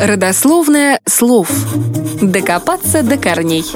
[0.00, 1.50] Родословное слов.
[2.22, 3.66] Докопаться до корней.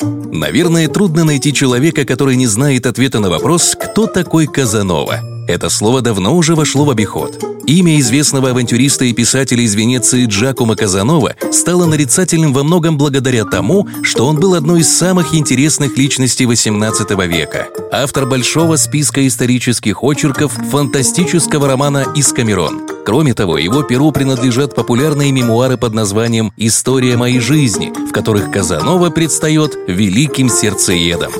[0.00, 5.29] Наверное, трудно найти человека, который не знает ответа на вопрос, кто такой Казанова.
[5.50, 7.44] Это слово давно уже вошло в обиход.
[7.66, 13.88] Имя известного авантюриста и писателя из Венеции Джакомо Казанова стало нарицательным во многом благодаря тому,
[14.04, 17.66] что он был одной из самых интересных личностей XVIII века.
[17.90, 22.82] Автор большого списка исторических очерков фантастического романа «Искамерон».
[23.04, 29.10] Кроме того, его перу принадлежат популярные мемуары под названием «История моей жизни», в которых Казанова
[29.10, 31.32] предстает великим сердцеедом.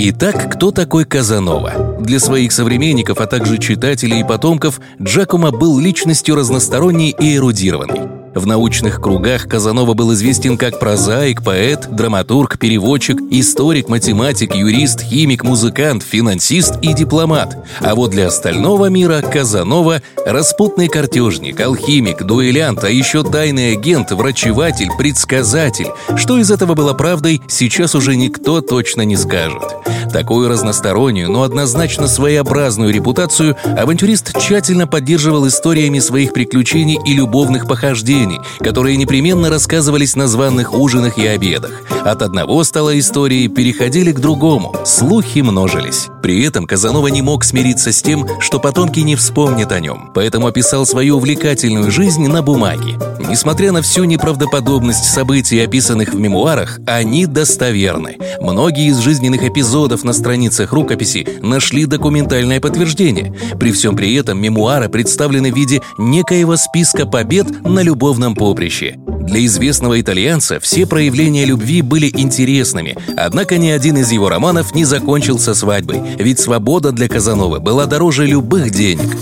[0.00, 1.96] Итак, кто такой Казанова?
[1.98, 8.07] Для своих современников, а также читателей и потомков, Джакомо был личностью разносторонней и эрудированной.
[8.38, 15.42] В научных кругах Казанова был известен как прозаик, поэт, драматург, переводчик, историк, математик, юрист, химик,
[15.42, 17.56] музыкант, финансист и дипломат.
[17.80, 24.90] А вот для остального мира Казанова– распутный картежник, алхимик, дуэлянт, а еще тайный агент, врачеватель,
[24.96, 25.88] предсказатель.
[26.16, 29.64] Что из этого было правдой, сейчас уже никто точно не скажет.
[30.12, 38.40] Такую разностороннюю, но однозначно своеобразную репутацию авантюрист тщательно поддерживал историями своих приключений и любовных похождений,
[38.60, 41.82] которые непременно рассказывались на званных ужинах и обедах.
[42.04, 46.08] От одного стала историей, переходили к другому, слухи множились.
[46.22, 50.46] При этом Казанова не мог смириться с тем, что потомки не вспомнят о нем, поэтому
[50.46, 52.98] описал свою увлекательную жизнь на бумаге.
[53.28, 58.16] Несмотря на всю неправдоподобность событий, описанных в мемуарах, они достоверны.
[58.40, 63.34] Многие из жизненных эпизодов на страницах рукописи нашли документальное подтверждение.
[63.58, 68.98] При всем при этом мемуары представлены в виде некоего списка побед на любовном поприще.
[69.28, 74.86] Для известного итальянца все проявления любви были интересными, однако ни один из его романов не
[74.86, 79.16] закончился свадьбой, ведь свобода для Казанова была дороже любых денег.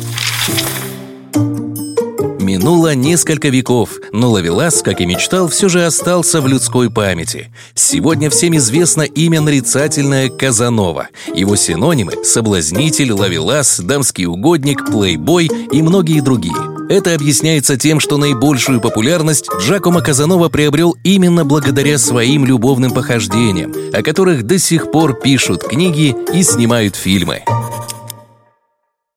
[2.47, 7.51] Минуло несколько веков, но Лавелас, как и мечтал, все же остался в людской памяти.
[7.75, 11.09] Сегодня всем известно имя нарицательное Казанова.
[11.35, 16.55] Его синонимы– соблазнитель, Лавелас, дамский угодник, плейбой и многие другие.
[16.89, 24.03] Это объясняется тем, что наибольшую популярность Джакомо Казанова приобрел именно благодаря своим любовным похождениям, о
[24.03, 27.43] которых до сих пор пишут книги и снимают фильмы.